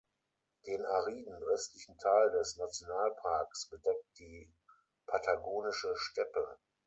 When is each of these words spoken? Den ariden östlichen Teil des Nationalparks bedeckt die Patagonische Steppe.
Den 0.65 0.83
ariden 0.83 1.43
östlichen 1.53 1.95
Teil 1.99 2.31
des 2.31 2.57
Nationalparks 2.57 3.67
bedeckt 3.69 4.17
die 4.17 4.51
Patagonische 5.05 5.93
Steppe. 5.95 6.57